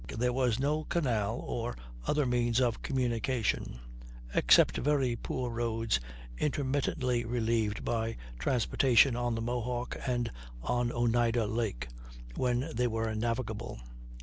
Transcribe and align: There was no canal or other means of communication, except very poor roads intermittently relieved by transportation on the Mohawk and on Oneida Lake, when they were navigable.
There 0.17 0.33
was 0.33 0.59
no 0.59 0.83
canal 0.85 1.41
or 1.45 1.75
other 2.07 2.25
means 2.25 2.59
of 2.59 2.81
communication, 2.81 3.77
except 4.33 4.77
very 4.77 5.15
poor 5.15 5.51
roads 5.51 5.99
intermittently 6.39 7.23
relieved 7.23 7.85
by 7.85 8.17
transportation 8.39 9.15
on 9.15 9.35
the 9.35 9.41
Mohawk 9.41 9.95
and 10.07 10.31
on 10.63 10.91
Oneida 10.91 11.45
Lake, 11.45 11.87
when 12.35 12.67
they 12.73 12.87
were 12.87 13.13
navigable. 13.13 13.79